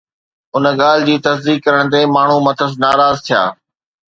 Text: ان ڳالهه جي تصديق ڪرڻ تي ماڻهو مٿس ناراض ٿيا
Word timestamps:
ان 0.55 0.63
ڳالهه 0.79 1.05
جي 1.09 1.15
تصديق 1.27 1.59
ڪرڻ 1.65 1.83
تي 1.91 1.99
ماڻهو 2.15 2.37
مٿس 2.45 2.71
ناراض 2.83 3.15
ٿيا 3.27 3.43